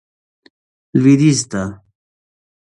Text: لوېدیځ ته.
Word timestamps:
لوېدیځ 1.01 1.39
ته. 1.51 1.63